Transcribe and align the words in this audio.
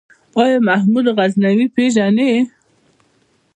آيا 0.41 0.57
محمود 0.67 1.05
غزنوي 1.17 1.65
پېژنې؟ 1.75 2.31